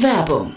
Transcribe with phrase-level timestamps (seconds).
[0.00, 0.56] Werbung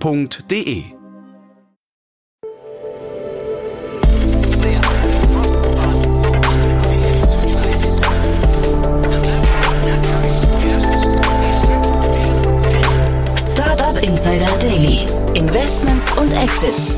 [0.00, 0.84] www.ftf.de
[13.52, 15.06] Startup Insider Daily.
[15.34, 16.94] Investments und Exits.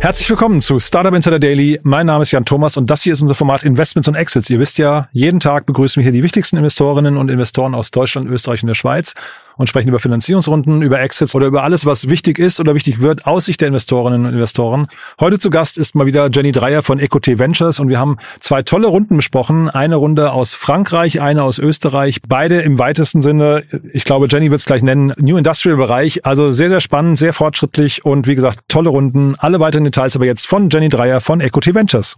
[0.00, 1.80] Herzlich willkommen zu Startup Insider Daily.
[1.82, 4.48] Mein Name ist Jan Thomas und das hier ist unser Format Investments und Exits.
[4.50, 8.30] Ihr wisst ja, jeden Tag begrüßen wir hier die wichtigsten Investorinnen und Investoren aus Deutschland,
[8.30, 9.14] Österreich und der Schweiz
[9.56, 13.26] und sprechen über Finanzierungsrunden, über Exits oder über alles, was wichtig ist oder wichtig wird
[13.26, 14.88] aus Sicht der Investorinnen und Investoren.
[15.20, 18.62] Heute zu Gast ist mal wieder Jenny Dreier von EcoT Ventures und wir haben zwei
[18.62, 19.70] tolle Runden besprochen.
[19.70, 22.20] Eine Runde aus Frankreich, eine aus Österreich.
[22.26, 26.24] Beide im weitesten Sinne, ich glaube, Jenny wird es gleich nennen, New Industrial Bereich.
[26.26, 29.34] Also sehr, sehr spannend, sehr fortschrittlich und wie gesagt, tolle Runden.
[29.38, 32.16] Alle weiteren Details aber jetzt von Jenny Dreier von EcoT Ventures.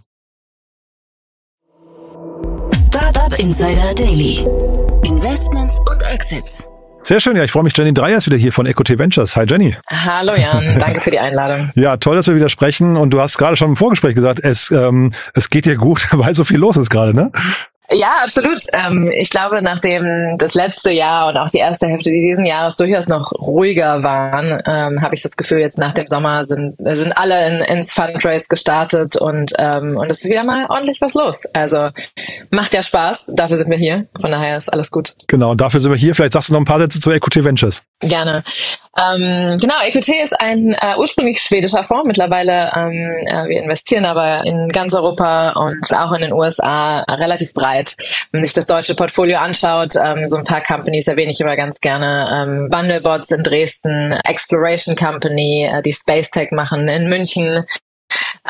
[2.73, 4.45] Startup Insider Daily.
[5.03, 6.67] Investments und Exits.
[7.09, 7.75] Sehr schön, ja, ich freue mich.
[7.75, 9.35] Jenny Dreier ist wieder hier von EcoT Ventures.
[9.35, 9.75] Hi Jenny.
[9.87, 11.71] Hallo Jan, danke für die Einladung.
[11.73, 12.97] ja, toll, dass wir wieder sprechen.
[12.97, 16.35] Und du hast gerade schon im Vorgespräch gesagt, es, ähm, es geht dir gut, weil
[16.35, 17.31] so viel los ist gerade, ne?
[17.91, 18.61] Ja, absolut.
[18.73, 23.07] Ähm, ich glaube, nachdem das letzte Jahr und auch die erste Hälfte dieses Jahres durchaus
[23.07, 27.47] noch ruhiger waren, ähm, habe ich das Gefühl, jetzt nach dem Sommer sind, sind alle
[27.47, 31.45] in, ins Fundraise gestartet und, ähm, und es ist wieder mal ordentlich was los.
[31.53, 31.89] Also
[32.51, 34.05] macht ja Spaß, dafür sind wir hier.
[34.19, 35.15] Von daher ist alles gut.
[35.27, 36.13] Genau, und dafür sind wir hier.
[36.13, 37.83] Vielleicht sagst du noch ein paar Sätze zu Equity Ventures.
[38.01, 38.43] Gerne.
[38.97, 42.05] Ähm, genau, EQT ist ein äh, ursprünglich schwedischer Fonds.
[42.05, 47.53] Mittlerweile, ähm, äh, wir investieren aber in ganz Europa und auch in den USA relativ
[47.53, 47.78] breit.
[48.31, 51.55] Wenn man sich das deutsche Portfolio anschaut, ähm, so ein paar Companies erwähne ich immer
[51.55, 52.29] ganz gerne.
[52.31, 57.65] Ähm, Bundlebots in Dresden, Exploration Company, äh, die Space Tech machen in München,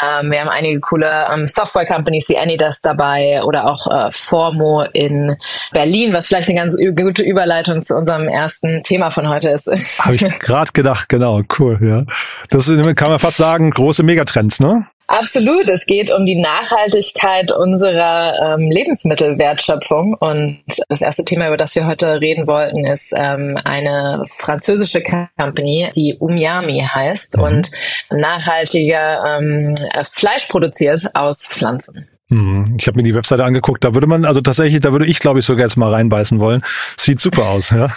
[0.01, 5.35] ähm, wir haben einige coole ähm, Software-Companies wie Anydesk dabei oder auch äh, Formo in
[5.71, 9.67] Berlin, was vielleicht eine ganz gute Überleitung zu unserem ersten Thema von heute ist.
[9.99, 12.05] Habe ich gerade gedacht, genau, cool, ja.
[12.49, 14.87] Das kann man fast sagen, große Megatrends, ne?
[15.09, 15.67] Absolut.
[15.69, 20.13] Es geht um die Nachhaltigkeit unserer ähm, Lebensmittelwertschöpfung.
[20.13, 25.01] Und das erste Thema, über das wir heute reden wollten, ist ähm, eine französische
[25.35, 27.43] Company, die Umiami heißt mhm.
[27.43, 27.71] und
[28.11, 29.73] nachhaltiger ähm,
[30.11, 32.07] Fleisch produziert aus Pflanzen.
[32.29, 32.75] Mhm.
[32.77, 35.39] Ich habe mir die Webseite angeguckt, da würde man, also tatsächlich, da würde ich, glaube
[35.39, 36.61] ich, sogar jetzt mal reinbeißen wollen.
[36.95, 37.89] Sieht super aus, ja.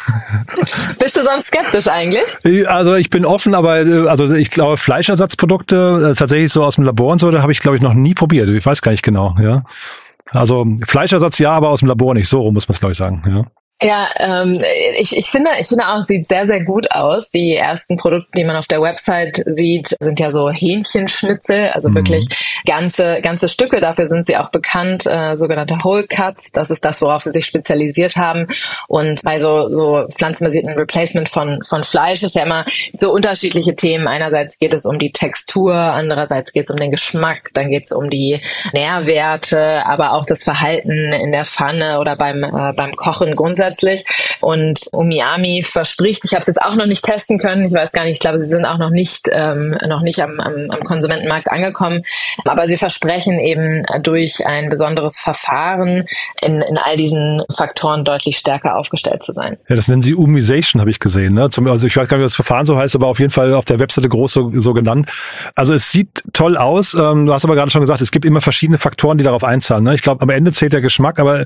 [0.98, 2.66] Bist du sonst skeptisch eigentlich?
[2.66, 3.72] Also ich bin offen, aber
[4.08, 7.60] also ich glaube, Fleischersatzprodukte, äh, tatsächlich so aus dem Labor und so, da habe ich,
[7.60, 8.48] glaube ich, noch nie probiert.
[8.48, 9.64] Ich weiß gar nicht genau, ja.
[10.30, 12.28] Also Fleischersatz ja, aber aus dem Labor nicht.
[12.28, 13.44] So rum muss man es, glaube ich, sagen, ja.
[13.82, 14.62] Ja, ähm,
[14.96, 17.30] ich, ich finde, ich finde auch, sieht sehr, sehr gut aus.
[17.30, 21.96] Die ersten Produkte, die man auf der Website sieht, sind ja so Hähnchenschnitzel, also mhm.
[21.96, 22.26] wirklich
[22.64, 23.80] ganze, ganze Stücke.
[23.80, 26.52] Dafür sind sie auch bekannt, äh, sogenannte Whole Cuts.
[26.52, 28.46] Das ist das, worauf sie sich spezialisiert haben.
[28.86, 32.64] Und bei so, so pflanzenbasierten Replacement von, von Fleisch ist ja immer
[32.96, 34.06] so unterschiedliche Themen.
[34.06, 37.92] Einerseits geht es um die Textur, andererseits geht es um den Geschmack, dann geht es
[37.92, 38.40] um die
[38.72, 44.04] Nährwerte, aber auch das Verhalten in der Pfanne oder beim, äh, beim Kochen grundsätzlich grundsätzlich.
[44.40, 48.04] Und Umiami verspricht, ich habe es jetzt auch noch nicht testen können, ich weiß gar
[48.04, 51.48] nicht, ich glaube, sie sind auch noch nicht, ähm, noch nicht am, am, am Konsumentenmarkt
[51.50, 52.02] angekommen,
[52.44, 56.06] aber sie versprechen eben durch ein besonderes Verfahren
[56.40, 59.56] in, in all diesen Faktoren deutlich stärker aufgestellt zu sein.
[59.68, 61.34] Ja, das nennen sie Umization, habe ich gesehen.
[61.34, 61.50] Ne?
[61.50, 63.54] Zum, also ich weiß gar nicht, wie das Verfahren so heißt, aber auf jeden Fall
[63.54, 65.10] auf der Webseite groß so, so genannt.
[65.54, 66.94] Also es sieht toll aus.
[66.94, 69.84] Ähm, du hast aber gerade schon gesagt, es gibt immer verschiedene Faktoren, die darauf einzahlen.
[69.84, 69.94] Ne?
[69.94, 71.44] Ich glaube, am Ende zählt der Geschmack, aber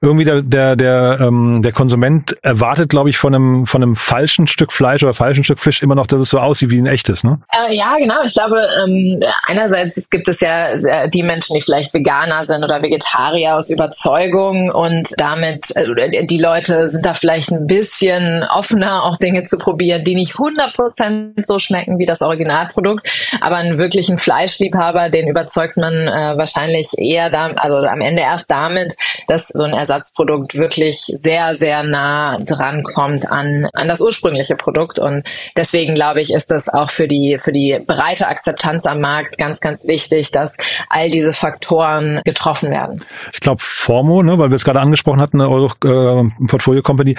[0.00, 4.46] irgendwie der, der, der ähm, der Konsument erwartet, glaube ich, von einem, von einem falschen
[4.46, 7.24] Stück Fleisch oder falschen Stück Fisch immer noch, dass es so aussieht wie ein echtes,
[7.24, 7.40] ne?
[7.52, 8.22] Äh, ja, genau.
[8.24, 13.56] Ich glaube, ähm, einerseits gibt es ja die Menschen, die vielleicht Veganer sind oder Vegetarier
[13.56, 19.44] aus Überzeugung und damit, äh, die Leute sind da vielleicht ein bisschen offener, auch Dinge
[19.44, 23.06] zu probieren, die nicht 100% so schmecken wie das Originalprodukt.
[23.40, 28.50] Aber einen wirklichen Fleischliebhaber, den überzeugt man äh, wahrscheinlich eher da, also am Ende erst
[28.50, 28.94] damit,
[29.26, 34.98] dass so ein Ersatzprodukt wirklich sehr sehr, nah dran kommt an, an das ursprüngliche Produkt.
[34.98, 35.24] Und
[35.56, 39.60] deswegen glaube ich, ist das auch für die, für die breite Akzeptanz am Markt ganz,
[39.60, 40.56] ganz wichtig, dass
[40.88, 43.04] all diese Faktoren getroffen werden.
[43.32, 47.16] Ich glaube, Formo, ne, weil wir es gerade angesprochen hatten, eure äh, Portfolio Company,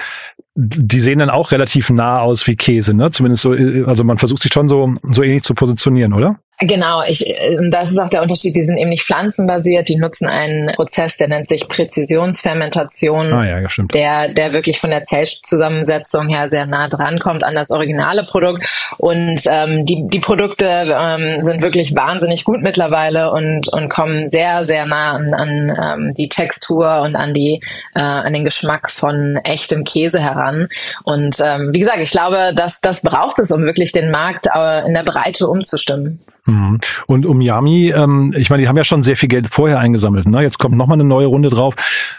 [0.54, 3.10] die sehen dann auch relativ nah aus wie Käse, ne?
[3.10, 3.52] Zumindest so,
[3.86, 6.38] also man versucht sich schon so, so ähnlich zu positionieren, oder?
[6.62, 7.24] Genau, ich,
[7.70, 8.54] das ist auch der Unterschied.
[8.54, 9.88] Die sind eben nicht pflanzenbasiert.
[9.88, 13.94] Die nutzen einen Prozess, der nennt sich Präzisionsfermentation, ah, ja, stimmt.
[13.94, 18.66] der, der wirklich von der Zellzusammensetzung her sehr nah dran kommt an das originale Produkt.
[18.98, 24.66] Und ähm, die, die Produkte ähm, sind wirklich wahnsinnig gut mittlerweile und, und kommen sehr,
[24.66, 27.62] sehr nah an, an ähm, die Textur und an die
[27.94, 30.68] äh, an den Geschmack von echtem Käse heran.
[31.04, 34.86] Und ähm, wie gesagt, ich glaube, dass das braucht es, um wirklich den Markt äh,
[34.86, 36.20] in der Breite umzustimmen.
[36.46, 36.78] Mhm.
[37.06, 40.26] Und um Yami, ähm, ich meine, die haben ja schon sehr viel Geld vorher eingesammelt.
[40.26, 40.42] Ne?
[40.42, 41.74] Jetzt kommt nochmal eine neue Runde drauf.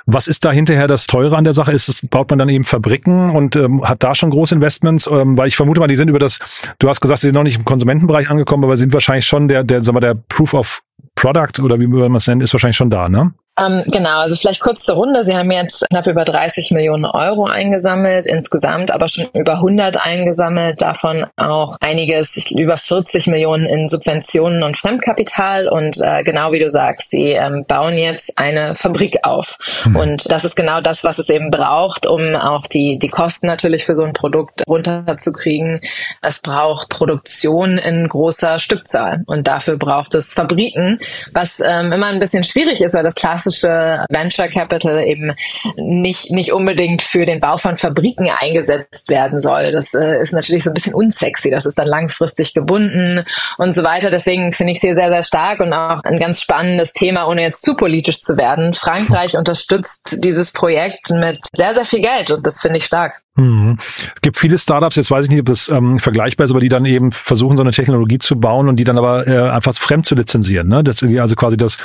[0.06, 1.72] Was ist da hinterher das Teure an der Sache?
[1.72, 5.08] Ist es, baut man dann eben Fabriken und ähm, hat da schon große Investments?
[5.08, 6.40] Ähm, weil ich vermute mal, die sind über das,
[6.80, 9.64] du hast gesagt, sie sind noch nicht im Konsumentenbereich angekommen, aber sind wahrscheinlich schon der,
[9.64, 10.82] der, sagen wir, der Proof of
[11.16, 13.34] Product oder wie man es nennt, ist wahrscheinlich schon da, ne?
[13.59, 15.25] Ähm, genau, also vielleicht kurz zur Runde.
[15.25, 20.81] Sie haben jetzt knapp über 30 Millionen Euro eingesammelt, insgesamt aber schon über 100 eingesammelt,
[20.81, 25.68] davon auch einiges, über 40 Millionen in Subventionen und Fremdkapital.
[25.68, 29.57] Und äh, genau wie du sagst, sie ähm, bauen jetzt eine Fabrik auf.
[29.83, 29.95] Mhm.
[29.98, 33.86] Und das ist genau das, was es eben braucht, um auch die, die Kosten natürlich
[33.86, 35.81] für so ein Produkt runterzukriegen.
[36.21, 41.00] Es braucht Produktion in großer Stückzahl und dafür braucht es Fabriken,
[41.33, 45.34] was ähm, immer ein bisschen schwierig ist, weil das klar klassische Venture Capital eben
[45.76, 49.72] nicht, nicht unbedingt für den Bau von Fabriken eingesetzt werden soll.
[49.72, 51.50] Das äh, ist natürlich so ein bisschen unsexy.
[51.50, 53.26] Das ist dann langfristig gebunden
[53.58, 54.10] und so weiter.
[54.10, 57.64] Deswegen finde ich sie sehr, sehr stark und auch ein ganz spannendes Thema, ohne jetzt
[57.64, 58.74] zu politisch zu werden.
[58.74, 63.22] Frankreich unterstützt dieses Projekt mit sehr, sehr viel Geld und das finde ich stark.
[63.38, 63.78] Mhm.
[63.80, 66.68] Es gibt viele Startups, jetzt weiß ich nicht, ob das ähm, vergleichbar ist, aber die
[66.68, 70.06] dann eben versuchen, so eine Technologie zu bauen und die dann aber äh, einfach fremd
[70.06, 70.68] zu lizenzieren.
[70.68, 70.83] Ne?
[70.83, 71.78] Dass die also quasi das,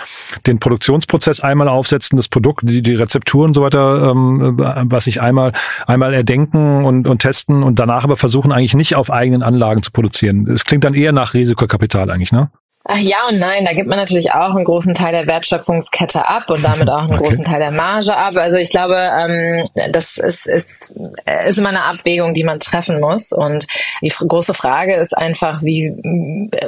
[0.46, 5.06] den Produktionsprozess einmal aufsetzen, das Produkt, die, die Rezeptur und so weiter, ähm, äh, was
[5.06, 5.52] ich einmal,
[5.87, 9.92] einmal erdenken und, und testen und danach aber versuchen eigentlich nicht auf eigenen Anlagen zu
[9.92, 10.50] produzieren.
[10.50, 12.50] Es klingt dann eher nach Risikokapital eigentlich, ne?
[12.88, 16.49] Ach, ja und nein, da gibt man natürlich auch einen großen Teil der Wertschöpfungskette ab
[16.50, 17.25] und damit auch einen okay.
[17.25, 18.37] großen Teil der Marge ab.
[18.37, 20.94] Also ich glaube, ähm, das ist, ist,
[21.49, 23.33] ist immer eine Abwägung, die man treffen muss.
[23.33, 23.67] Und
[24.03, 25.97] die große Frage ist einfach, wie,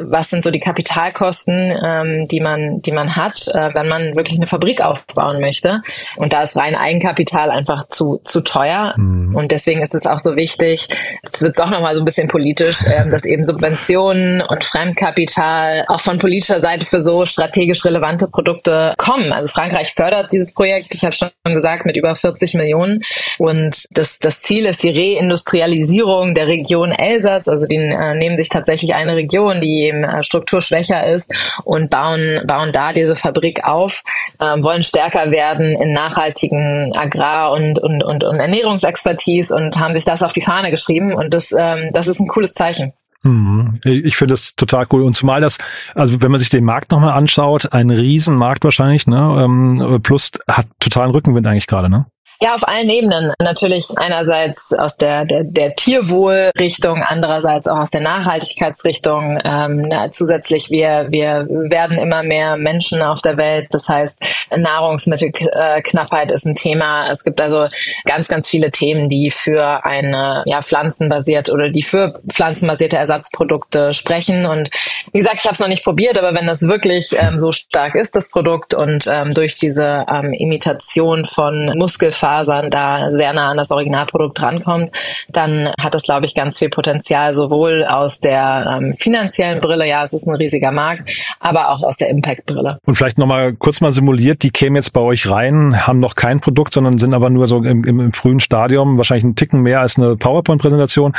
[0.00, 4.38] was sind so die Kapitalkosten, ähm, die man, die man hat, äh, wenn man wirklich
[4.38, 5.82] eine Fabrik aufbauen möchte.
[6.16, 8.94] Und da ist rein Eigenkapital einfach zu, zu teuer.
[8.96, 9.36] Mhm.
[9.36, 10.88] Und deswegen ist es auch so wichtig,
[11.22, 16.07] es wird auch nochmal so ein bisschen politisch, äh, dass eben Subventionen und Fremdkapital auch
[16.08, 19.30] von politischer Seite für so strategisch relevante Produkte kommen.
[19.30, 23.02] Also Frankreich fördert dieses Projekt, ich habe schon gesagt, mit über 40 Millionen.
[23.36, 27.46] Und das, das Ziel ist die Reindustrialisierung der Region Elsass.
[27.46, 31.34] Also die äh, nehmen sich tatsächlich eine Region, die eben äh, strukturschwächer ist
[31.64, 34.02] und bauen, bauen da diese Fabrik auf,
[34.40, 40.06] äh, wollen stärker werden in nachhaltigen Agrar- und, und, und, und Ernährungsexpertise und haben sich
[40.06, 41.12] das auf die Fahne geschrieben.
[41.12, 42.94] Und das, ähm, das ist ein cooles Zeichen.
[43.22, 43.80] Mhm.
[43.84, 45.02] Ich finde das total cool.
[45.02, 45.58] Und zumal das,
[45.94, 49.42] also wenn man sich den Markt nochmal anschaut, ein Riesenmarkt wahrscheinlich, ne?
[49.44, 52.06] Ähm, plus hat totalen Rückenwind eigentlich gerade, ne?
[52.40, 53.32] Ja, auf allen Ebenen.
[53.40, 59.40] Natürlich einerseits aus der, der, der Tierwohlrichtung, andererseits auch aus der Nachhaltigkeitsrichtung.
[59.42, 63.66] Ähm, zusätzlich, wir, wir werden immer mehr Menschen auf der Welt.
[63.72, 64.24] Das heißt,
[64.56, 67.10] Nahrungsmittelknappheit ist ein Thema.
[67.10, 67.66] Es gibt also
[68.04, 74.46] ganz, ganz viele Themen, die für eine ja, pflanzenbasierte oder die für pflanzenbasierte Ersatzprodukte sprechen.
[74.46, 74.70] Und
[75.12, 77.96] wie gesagt, ich habe es noch nicht probiert, aber wenn das wirklich ähm, so stark
[77.96, 83.50] ist, das Produkt, und ähm, durch diese ähm, Imitation von Muskelfasern Fasern da sehr nah
[83.50, 84.90] an das Originalprodukt rankommt,
[85.30, 90.04] dann hat das, glaube ich, ganz viel Potenzial, sowohl aus der ähm, finanziellen Brille, ja,
[90.04, 92.78] es ist ein riesiger Markt, aber auch aus der Impact-Brille.
[92.84, 96.40] Und vielleicht nochmal kurz mal simuliert, die kämen jetzt bei euch rein, haben noch kein
[96.40, 99.80] Produkt, sondern sind aber nur so im, im, im frühen Stadium, wahrscheinlich einen Ticken mehr
[99.80, 101.14] als eine PowerPoint-Präsentation.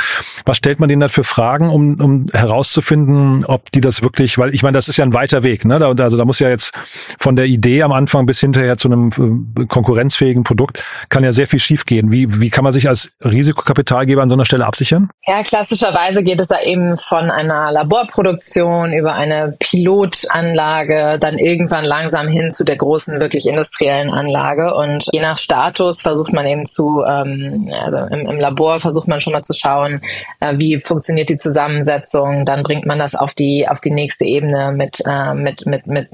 [0.46, 4.54] Was stellt man denen da für Fragen, um, um herauszufinden, ob die das wirklich, weil
[4.54, 5.78] ich meine, das ist ja ein weiter Weg, ne?
[5.78, 6.72] Da, also da muss ja jetzt
[7.18, 11.46] von der Idee am Anfang bis hinterher zu einem äh, konkurrenzfähigen Produkt kann ja sehr
[11.46, 12.12] viel schiefgehen.
[12.12, 15.10] Wie, wie kann man sich als Risikokapitalgeber an so einer Stelle absichern?
[15.26, 22.28] Ja, klassischerweise geht es da eben von einer Laborproduktion über eine Pilotanlage, dann irgendwann langsam
[22.28, 24.74] hin zu der großen, wirklich industriellen Anlage.
[24.74, 29.20] Und je nach Status versucht man eben zu, ähm, also im, im Labor versucht man
[29.20, 30.00] schon mal zu schauen,
[30.40, 32.44] äh, wie funktioniert die Zusammensetzung.
[32.44, 36.08] Dann bringt man das auf die, auf die nächste Ebene mit, äh, mit, mit, mit,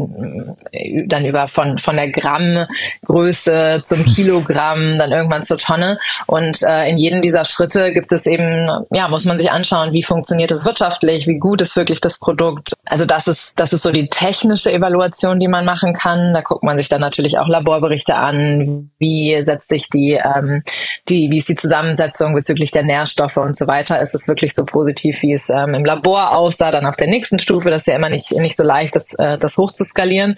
[1.07, 5.99] dann über von, von der Grammgröße zum Kilogramm kommen dann irgendwann zur Tonne.
[6.27, 10.03] Und äh, in jedem dieser Schritte gibt es eben, ja, muss man sich anschauen, wie
[10.03, 12.75] funktioniert es wirtschaftlich, wie gut ist wirklich das Produkt.
[12.85, 16.35] Also das ist, das ist so die technische Evaluation, die man machen kann.
[16.35, 20.63] Da guckt man sich dann natürlich auch Laborberichte an, wie setzt sich die, ähm,
[21.09, 24.01] die, wie ist die Zusammensetzung bezüglich der Nährstoffe und so weiter.
[24.01, 27.39] Ist es wirklich so positiv, wie es ähm, im Labor aussah, dann auf der nächsten
[27.39, 27.71] Stufe.
[27.71, 30.37] Das ist ja immer nicht, nicht so leicht, das, äh, das hochzuskalieren.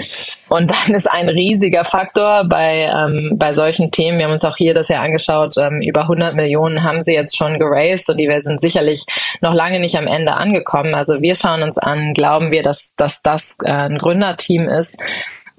[0.49, 4.19] Und dann ist ein riesiger Faktor bei, ähm, bei solchen Themen.
[4.29, 5.57] Wir haben uns auch hier das ja angeschaut.
[5.57, 9.07] Ähm, über 100 Millionen haben sie jetzt schon geraced und die sind sicherlich
[9.41, 10.95] noch lange nicht am Ende angekommen.
[10.95, 14.99] Also wir schauen uns an, glauben wir, dass, dass das äh, ein Gründerteam ist,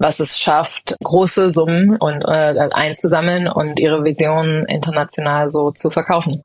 [0.00, 6.42] was es schafft, große Summen und äh, einzusammeln und ihre Vision international so zu verkaufen.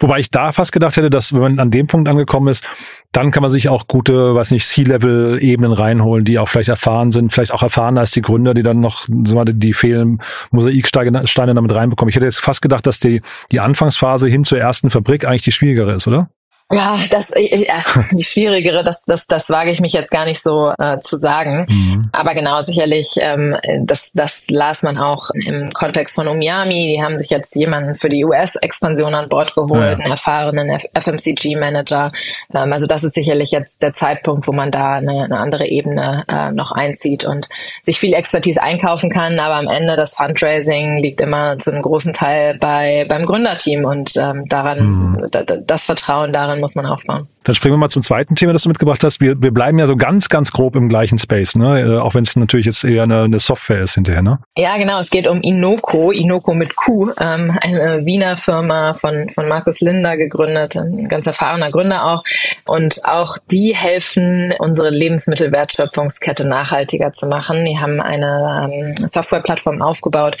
[0.00, 2.64] Wobei ich da fast gedacht hätte, dass wenn man an dem Punkt angekommen ist,
[3.10, 7.32] dann kann man sich auch gute, weiß nicht, C-Level-Ebenen reinholen, die auch vielleicht erfahren sind,
[7.32, 12.10] vielleicht auch erfahrener als die Gründer, die dann noch so die fehlen Mosaiksteine damit reinbekommen.
[12.10, 15.52] Ich hätte jetzt fast gedacht, dass die, die Anfangsphase hin zur ersten Fabrik eigentlich die
[15.52, 16.30] schwierigere ist, oder?
[16.70, 17.80] Ja, das ja,
[18.12, 21.66] die schwierigere, das, das, das wage ich mich jetzt gar nicht so äh, zu sagen.
[21.68, 22.10] Mhm.
[22.12, 26.94] Aber genau, sicherlich, ähm, das, das las man auch im Kontext von Umiami.
[26.94, 29.92] Die haben sich jetzt jemanden für die US-Expansion an Bord geholt, ja.
[29.92, 32.12] einen erfahrenen FMCG-Manager.
[32.54, 36.24] Ähm, also das ist sicherlich jetzt der Zeitpunkt, wo man da eine, eine andere Ebene
[36.28, 37.48] äh, noch einzieht und
[37.82, 39.40] sich viel Expertise einkaufen kann.
[39.40, 44.16] Aber am Ende das Fundraising liegt immer zu einem großen Teil bei beim Gründerteam und
[44.16, 45.30] ähm, daran mhm.
[45.66, 47.28] das Vertrauen daran daran muss man aufbauen.
[47.44, 49.20] Dann springen wir mal zum zweiten Thema, das du mitgebracht hast.
[49.20, 51.80] Wir, wir bleiben ja so ganz, ganz grob im gleichen Space, ne?
[51.80, 54.38] Äh, auch wenn es natürlich jetzt eher eine, eine, Software ist hinterher, ne?
[54.56, 54.98] Ja, genau.
[54.98, 60.16] Es geht um Inoko, Inoko mit Q, ähm, eine Wiener Firma von, von Markus Linder
[60.16, 62.22] gegründet, ein ganz erfahrener Gründer auch.
[62.66, 67.64] Und auch die helfen, unsere Lebensmittelwertschöpfungskette nachhaltiger zu machen.
[67.64, 70.36] Die haben eine ähm, Softwareplattform aufgebaut,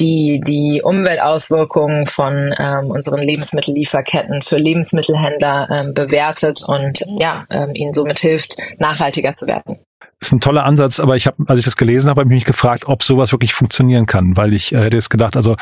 [0.00, 7.92] die die Umweltauswirkungen von ähm, unseren Lebensmittellieferketten für Lebensmittelhändler ähm, bewertet und ja, ähm, ihnen
[7.92, 9.78] somit hilft, nachhaltiger zu werden.
[10.20, 12.34] Das ist ein toller Ansatz, aber ich habe, als ich das gelesen habe, habe ich
[12.34, 15.54] mich gefragt, ob sowas wirklich funktionieren kann, weil ich äh, hätte jetzt gedacht, also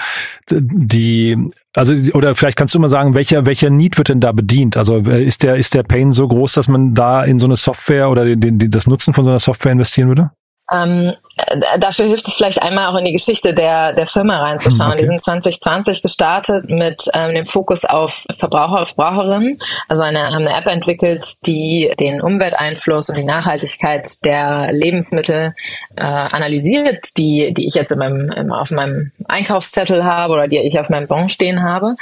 [0.51, 1.37] die,
[1.75, 4.79] also oder vielleicht kannst du mal sagen, welcher welcher Need wird denn da bedient?
[4.79, 7.57] Also äh, ist der ist der Pain so groß, dass man da in so eine
[7.57, 10.31] Software oder den, den, das Nutzen von so einer Software investieren würde?
[10.73, 14.93] Ähm, äh, dafür hilft es vielleicht einmal auch in die Geschichte der, der Firma reinzuschauen.
[14.93, 15.03] Okay.
[15.03, 19.59] Die sind 2020 gestartet mit ähm, dem Fokus auf Verbraucher und Verbraucherinnen.
[19.89, 25.55] Also eine, haben eine App entwickelt, die den Umwelteinfluss und die Nachhaltigkeit der Lebensmittel
[25.97, 30.59] äh, analysiert, die, die ich jetzt in meinem, in, auf meinem Einkaufszettel habe oder die
[30.59, 31.95] ich auf meinem Bon stehen habe.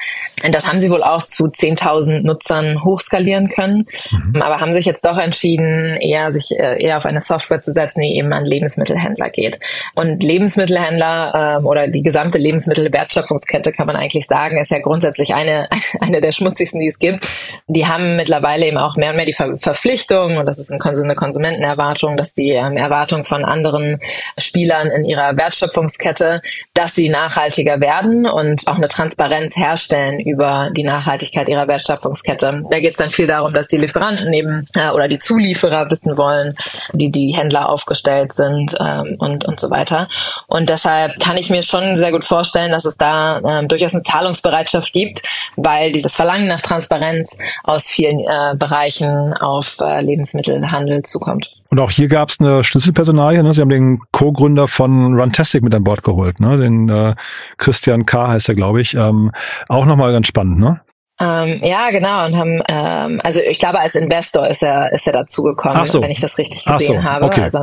[0.42, 4.40] Und das haben sie wohl auch zu 10.000 Nutzern hochskalieren können, mhm.
[4.40, 8.00] aber haben sich jetzt doch entschieden, eher sich äh, eher auf eine Software zu setzen,
[8.00, 9.58] die eben an Lebensmittelhändler geht.
[9.94, 15.68] Und Lebensmittelhändler ähm, oder die gesamte Lebensmittelwertschöpfungskette kann man eigentlich sagen, ist ja grundsätzlich eine,
[16.00, 17.26] eine der schmutzigsten, die es gibt.
[17.66, 21.14] Die haben mittlerweile eben auch mehr und mehr die Ver Verpflichtung, und das ist eine
[21.14, 23.99] Konsumentenerwartung, dass die ähm, Erwartung von anderen
[24.38, 26.42] Spielern in ihrer Wertschöpfungskette,
[26.75, 32.64] dass sie nachhaltiger werden und auch eine Transparenz herstellen über die Nachhaltigkeit ihrer Wertschöpfungskette.
[32.70, 36.16] Da geht es dann viel darum, dass die Lieferanten eben äh, oder die Zulieferer wissen
[36.16, 36.54] wollen,
[36.92, 40.08] die die Händler aufgestellt sind sind ähm, und, und so weiter.
[40.46, 44.02] Und deshalb kann ich mir schon sehr gut vorstellen, dass es da ähm, durchaus eine
[44.02, 45.22] Zahlungsbereitschaft gibt,
[45.56, 51.50] weil dieses Verlangen nach Transparenz aus vielen äh, Bereichen auf äh, Lebensmittelhandel zukommt.
[51.70, 53.42] Und auch hier gab es eine Schlüsselpersonalie.
[53.42, 53.52] Ne?
[53.52, 56.56] Sie haben den Co-Gründer von Runtastic mit an Bord geholt, ne?
[56.56, 57.14] den äh,
[57.56, 58.28] Christian K.
[58.28, 58.94] heißt er, glaube ich.
[58.94, 59.32] Ähm,
[59.68, 60.80] auch nochmal ganz spannend, ne?
[61.21, 62.26] Ähm, ja, genau.
[62.26, 66.02] Und haben, ähm, also ich glaube, als Investor ist er, ist er dazugekommen, so.
[66.02, 67.04] wenn ich das richtig gesehen so.
[67.04, 67.26] habe.
[67.26, 67.42] Okay.
[67.42, 67.62] Also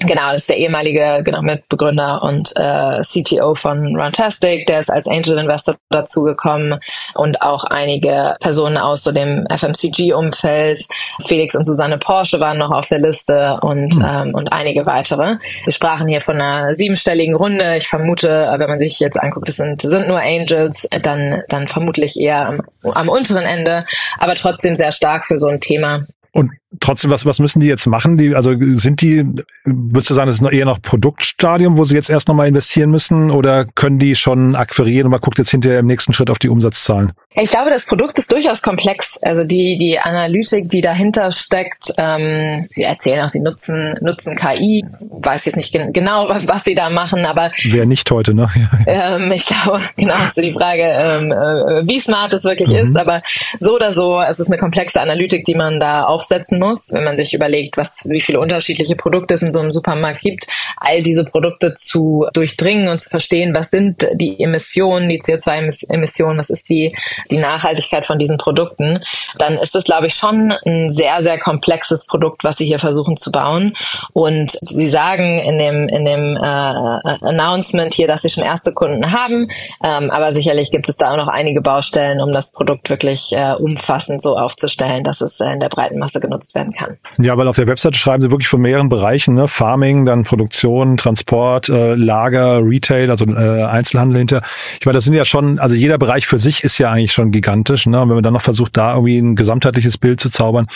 [0.00, 5.06] genau, das ist der ehemalige genau, Mitbegründer und äh, CTO von Runtastic, der ist als
[5.06, 6.80] Angel Investor dazugekommen
[7.14, 10.84] und auch einige Personen aus so dem FMCG-Umfeld.
[11.24, 14.06] Felix und Susanne Porsche waren noch auf der Liste und, hm.
[14.06, 15.36] ähm, und einige weitere.
[15.64, 17.76] Wir sprachen hier von einer siebenstelligen Runde.
[17.76, 22.18] Ich vermute, wenn man sich jetzt anguckt, es sind, sind nur Angels, dann, dann vermutlich
[22.18, 22.58] eher
[22.92, 23.84] am unteren Ende,
[24.18, 26.06] aber trotzdem sehr stark für so ein Thema.
[26.32, 28.16] Und trotzdem, was, was müssen die jetzt machen?
[28.16, 29.24] Die, also sind die,
[29.64, 33.30] würdest du sagen, das ist eher noch Produktstadium, wo sie jetzt erst nochmal investieren müssen
[33.30, 36.48] oder können die schon akquirieren und man guckt jetzt hinterher im nächsten Schritt auf die
[36.48, 37.12] Umsatzzahlen?
[37.34, 39.18] Ich glaube, das Produkt ist durchaus komplex.
[39.22, 44.84] Also die, die Analytik, die dahinter steckt, ähm, sie erzählen auch, sie nutzen, nutzen KI,
[45.00, 47.52] weiß jetzt nicht genau, was, was sie da machen, aber.
[47.62, 48.48] Wer nicht heute, ne?
[48.86, 52.88] ähm, ich glaube, genau, ist so die Frage, ähm, äh, wie smart es wirklich mhm.
[52.88, 53.22] ist, aber
[53.60, 57.04] so oder so, es ist eine komplexe Analytik, die man da aufsetzen umfassen muss, wenn
[57.04, 60.46] man sich überlegt, was, wie viele unterschiedliche Produkte es in so einem Supermarkt gibt,
[60.76, 66.50] all diese Produkte zu durchdringen und zu verstehen, was sind die Emissionen, die CO2-Emissionen, was
[66.50, 66.92] ist die,
[67.30, 69.02] die Nachhaltigkeit von diesen Produkten,
[69.38, 73.16] dann ist das, glaube ich, schon ein sehr, sehr komplexes Produkt, was sie hier versuchen
[73.16, 73.74] zu bauen.
[74.12, 79.12] Und sie sagen in dem, in dem äh, Announcement hier, dass sie schon erste Kunden
[79.12, 79.48] haben,
[79.82, 83.54] ähm, aber sicherlich gibt es da auch noch einige Baustellen, um das Produkt wirklich äh,
[83.54, 86.96] umfassend so aufzustellen, dass es äh, in der breiten Masse genutzt werden kann.
[87.18, 89.48] Ja, weil auf der Webseite schreiben sie wirklich von mehreren Bereichen, ne?
[89.48, 94.42] Farming, dann Produktion, Transport, äh, Lager, Retail, also äh, Einzelhandel hinter.
[94.80, 97.30] Ich meine, das sind ja schon, also jeder Bereich für sich ist ja eigentlich schon
[97.30, 97.86] gigantisch.
[97.86, 98.00] Ne?
[98.00, 100.66] Und wenn man dann noch versucht, da irgendwie ein gesamtheitliches Bild zu zaubern,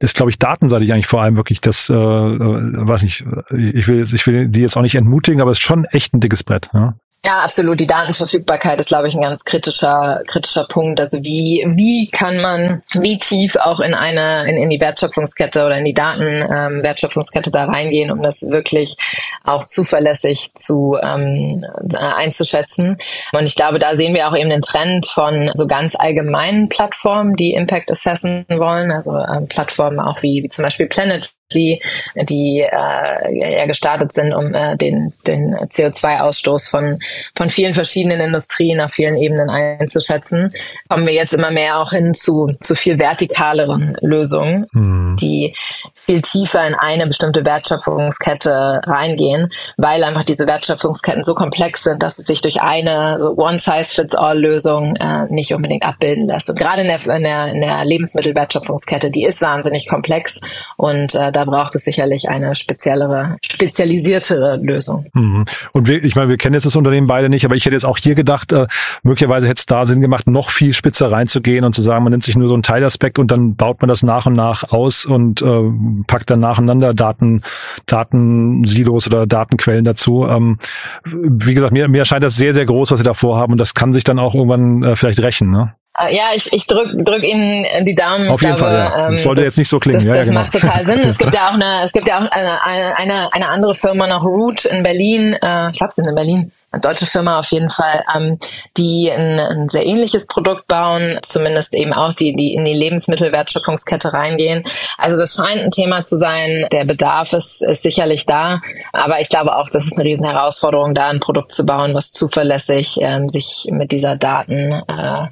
[0.00, 4.02] ist, glaube ich, datenseitig eigentlich vor allem wirklich das, äh, äh, weiß nicht, ich will,
[4.02, 6.70] ich will die jetzt auch nicht entmutigen, aber es ist schon echt ein dickes Brett.
[6.72, 6.94] Ja?
[7.28, 7.78] Ja, absolut.
[7.78, 10.98] Die Datenverfügbarkeit ist, glaube ich, ein ganz kritischer, kritischer Punkt.
[10.98, 15.76] Also wie, wie kann man, wie tief auch in eine, in, in die Wertschöpfungskette oder
[15.76, 18.96] in die Datenwertschöpfungskette ähm, da reingehen, um das wirklich
[19.44, 22.96] auch zuverlässig zu ähm, einzuschätzen.
[23.34, 27.36] Und ich glaube, da sehen wir auch eben den Trend von so ganz allgemeinen Plattformen,
[27.36, 31.82] die Impact assessen wollen, also ähm, Plattformen auch wie, wie zum Beispiel Planet die,
[32.14, 36.98] die äh, ja gestartet sind, um äh, den, den CO2-Ausstoß von,
[37.34, 40.52] von vielen verschiedenen Industrien auf vielen Ebenen einzuschätzen,
[40.88, 45.16] kommen wir jetzt immer mehr auch hin zu, zu viel vertikaleren Lösungen, mhm.
[45.20, 45.54] die
[45.94, 52.18] viel tiefer in eine bestimmte Wertschöpfungskette reingehen, weil einfach diese Wertschöpfungsketten so komplex sind, dass
[52.18, 56.48] es sich durch eine so One-Size-Fits-All-Lösung äh, nicht unbedingt abbilden lässt.
[56.48, 60.40] Und gerade in der, in der, in der Lebensmittelwertschöpfungskette, die ist wahnsinnig komplex
[60.76, 65.06] und äh, da braucht es sicherlich eine speziellere, spezialisiertere Lösung.
[65.14, 65.44] Mhm.
[65.70, 67.84] Und wir, ich meine, wir kennen jetzt das Unternehmen beide nicht, aber ich hätte jetzt
[67.84, 68.66] auch hier gedacht, äh,
[69.04, 72.24] möglicherweise hätte es da Sinn gemacht, noch viel spitzer reinzugehen und zu sagen, man nimmt
[72.24, 75.40] sich nur so einen Teilaspekt und dann baut man das nach und nach aus und
[75.40, 75.62] äh,
[76.08, 77.42] packt dann nacheinander Daten,
[77.86, 80.26] Datensilos oder Datenquellen dazu.
[80.26, 80.58] Ähm,
[81.04, 83.74] wie gesagt, mir, mir erscheint das sehr, sehr groß, was sie da vorhaben und das
[83.74, 85.52] kann sich dann auch irgendwann äh, vielleicht rächen.
[85.52, 85.74] Ne?
[85.98, 88.28] Äh, ja, ich, ich drück, drück Ihnen die Daumen.
[88.28, 88.96] Auf jeden glaube, Fall, ja.
[88.96, 90.00] Das ähm, sollte das, jetzt nicht so klingen.
[90.00, 90.40] Das, ja, das genau.
[90.40, 91.00] macht total Sinn.
[91.00, 94.24] Es gibt ja auch eine, es gibt ja auch eine, eine, eine andere Firma noch,
[94.24, 95.34] Root in Berlin.
[95.34, 98.38] Äh, ich glaube, sie sind in Berlin deutsche Firma auf jeden Fall, ähm,
[98.76, 104.12] die ein, ein, sehr ähnliches Produkt bauen, zumindest eben auch die, die in die Lebensmittelwertschöpfungskette
[104.12, 104.64] reingehen.
[104.98, 106.66] Also das scheint ein Thema zu sein.
[106.70, 108.60] Der Bedarf ist, ist sicherlich da,
[108.92, 112.12] aber ich glaube auch, das ist eine riesen Herausforderung, da ein Produkt zu bauen, was
[112.12, 115.26] zuverlässig ähm, sich mit dieser Daten, äh,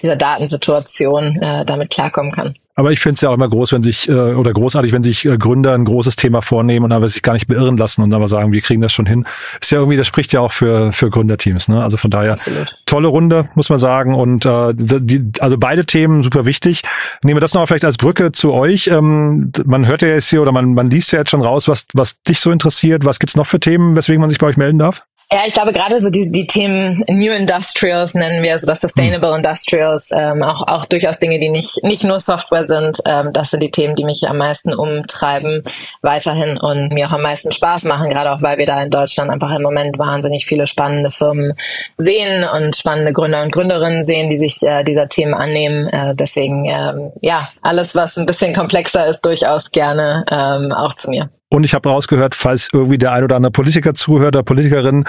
[0.00, 2.54] dieser Datensituation äh, damit klarkommen kann.
[2.74, 5.26] Aber ich finde es ja auch immer groß, wenn sich, äh, oder großartig, wenn sich
[5.26, 8.28] äh, Gründer ein großes Thema vornehmen und aber sich gar nicht beirren lassen und aber
[8.28, 9.26] sagen, wir kriegen das schon hin.
[9.60, 11.82] Ist ja irgendwie, das spricht ja auch für, für Gründerteams, ne?
[11.82, 12.74] Also von daher Absolut.
[12.86, 14.14] tolle Runde, muss man sagen.
[14.14, 16.82] Und äh, die, also beide Themen super wichtig.
[17.22, 18.86] Nehmen wir das nochmal vielleicht als Brücke zu euch.
[18.86, 21.86] Ähm, man hört ja jetzt hier oder man, man liest ja jetzt schon raus, was,
[21.92, 23.04] was dich so interessiert.
[23.04, 25.04] Was gibt's noch für Themen, weswegen man sich bei euch melden darf?
[25.32, 29.30] Ja, ich glaube gerade so die, die Themen New Industrials nennen wir, so das Sustainable
[29.30, 29.36] mhm.
[29.38, 32.98] Industrials, ähm, auch, auch durchaus Dinge, die nicht, nicht nur Software sind.
[33.06, 35.64] Ähm, das sind die Themen, die mich am meisten umtreiben
[36.02, 39.30] weiterhin und mir auch am meisten Spaß machen, gerade auch weil wir da in Deutschland
[39.30, 41.54] einfach im Moment wahnsinnig viele spannende Firmen
[41.96, 45.88] sehen und spannende Gründer und Gründerinnen sehen, die sich äh, dieser Themen annehmen.
[45.88, 51.08] Äh, deswegen, ähm, ja, alles, was ein bisschen komplexer ist, durchaus gerne ähm, auch zu
[51.08, 51.30] mir.
[51.52, 55.04] Und ich habe rausgehört, falls irgendwie der ein oder andere Politiker zuhört oder Politikerin,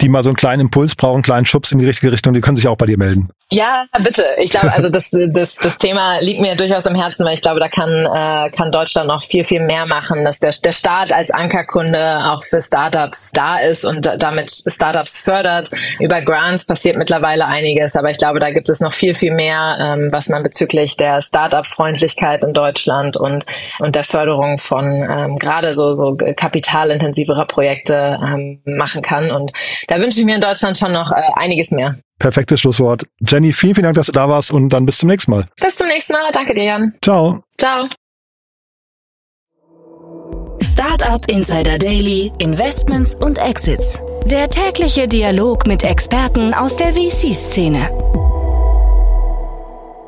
[0.00, 2.40] die mal so einen kleinen Impuls brauchen, einen kleinen Schubs in die richtige Richtung, die
[2.40, 3.30] können sich auch bei dir melden.
[3.48, 4.24] Ja, bitte.
[4.38, 7.60] Ich glaube, also das, das, das Thema liegt mir durchaus im Herzen, weil ich glaube,
[7.60, 11.30] da kann, äh, kann Deutschland noch viel, viel mehr machen, dass der, der Staat als
[11.30, 15.70] Ankerkunde auch für Startups da ist und damit Startups fördert.
[16.00, 19.78] Über Grants passiert mittlerweile einiges, aber ich glaube, da gibt es noch viel, viel mehr,
[19.80, 23.46] ähm, was man bezüglich der Startup-Freundlichkeit in Deutschland und,
[23.78, 29.30] und der Förderung von ähm, gerade so, so kapitalintensiverer Projekte ähm, machen kann.
[29.30, 29.52] Und
[29.88, 31.96] da wünsche ich mir in Deutschland schon noch äh, einiges mehr.
[32.18, 33.04] Perfektes Schlusswort.
[33.20, 35.46] Jenny, vielen, vielen Dank, dass du da warst und dann bis zum nächsten Mal.
[35.60, 36.30] Bis zum nächsten Mal.
[36.32, 36.94] Danke dir, Jan.
[37.02, 37.42] Ciao.
[37.58, 37.88] Ciao.
[40.62, 44.02] Startup Insider Daily, Investments und Exits.
[44.24, 47.88] Der tägliche Dialog mit Experten aus der VC-Szene.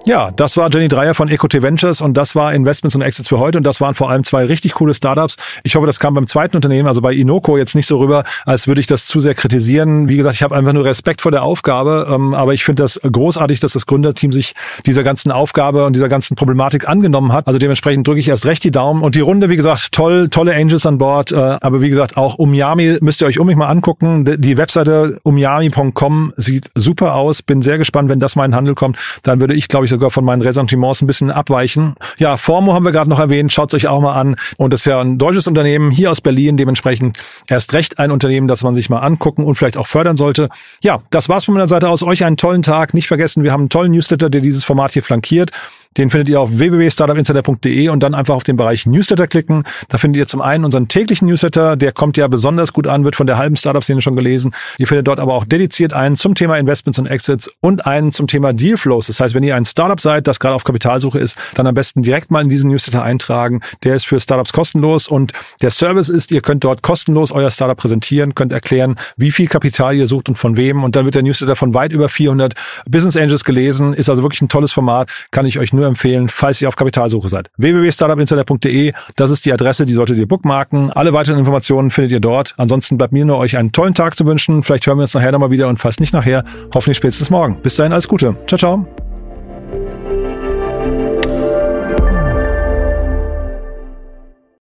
[0.08, 3.38] Ja, das war Jenny Dreier von EcoT Ventures und das war Investments und Exits für
[3.38, 5.36] heute und das waren vor allem zwei richtig coole Startups.
[5.64, 8.66] Ich hoffe, das kam beim zweiten Unternehmen, also bei Inoko jetzt nicht so rüber, als
[8.66, 10.08] würde ich das zu sehr kritisieren.
[10.08, 12.98] Wie gesagt, ich habe einfach nur Respekt vor der Aufgabe, ähm, aber ich finde das
[13.02, 14.54] großartig, dass das Gründerteam sich
[14.86, 17.46] dieser ganzen Aufgabe und dieser ganzen Problematik angenommen hat.
[17.46, 20.54] Also dementsprechend drücke ich erst recht die Daumen und die Runde, wie gesagt, toll, tolle
[20.54, 23.68] Angels an Bord, äh, aber wie gesagt, auch Umyami müsst ihr euch um mich mal
[23.68, 24.24] angucken.
[24.40, 27.42] Die Webseite umyami.com sieht super aus.
[27.42, 30.12] Bin sehr gespannt, wenn das mal in Handel kommt, dann würde ich, glaube ich, sogar
[30.12, 31.94] von meinen Ressentiments ein bisschen abweichen.
[32.18, 34.36] Ja, Formo haben wir gerade noch erwähnt, schaut euch auch mal an.
[34.56, 38.46] Und das ist ja ein deutsches Unternehmen hier aus Berlin, dementsprechend erst recht ein Unternehmen,
[38.46, 40.50] das man sich mal angucken und vielleicht auch fördern sollte.
[40.84, 42.04] Ja, das war's von meiner Seite aus.
[42.04, 42.94] Euch einen tollen Tag.
[42.94, 45.50] Nicht vergessen, wir haben einen tollen Newsletter, der dieses Format hier flankiert.
[45.98, 49.64] Den findet ihr auf www.startupinsider.de und dann einfach auf den Bereich Newsletter klicken.
[49.88, 53.16] Da findet ihr zum einen unseren täglichen Newsletter, der kommt ja besonders gut an, wird
[53.16, 54.54] von der halben Startup-Szene schon gelesen.
[54.78, 58.28] Ihr findet dort aber auch dediziert einen zum Thema Investments und Exits und einen zum
[58.28, 59.08] Thema Dealflows.
[59.08, 62.02] Das heißt, wenn ihr ein Startup seid, das gerade auf Kapitalsuche ist, dann am besten
[62.02, 63.60] direkt mal in diesen Newsletter eintragen.
[63.82, 65.32] Der ist für Startups kostenlos und
[65.62, 69.96] der Service ist, ihr könnt dort kostenlos euer Startup präsentieren, könnt erklären, wie viel Kapital
[69.96, 72.54] ihr sucht und von wem und dann wird der Newsletter von weit über 400
[72.88, 73.94] Business Angels gelesen.
[73.94, 77.28] Ist also wirklich ein tolles Format, kann ich euch nur empfehlen, falls ihr auf Kapitalsuche
[77.28, 77.50] seid.
[77.56, 80.90] www.startupinsider.de, das ist die Adresse, die solltet ihr bookmarken.
[80.90, 82.54] Alle weiteren Informationen findet ihr dort.
[82.56, 84.62] Ansonsten bleibt mir nur euch einen tollen Tag zu wünschen.
[84.62, 87.60] Vielleicht hören wir uns nachher nochmal wieder und falls nicht nachher, hoffentlich spätestens morgen.
[87.62, 88.36] Bis dahin alles Gute.
[88.46, 88.86] Ciao, ciao.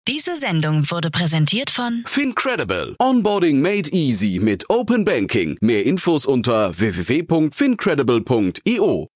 [0.07, 2.95] Diese Sendung wurde präsentiert von Fincredible.
[2.99, 5.57] Onboarding made easy mit Open Banking.
[5.61, 9.14] Mehr Infos unter www.fincredible.io.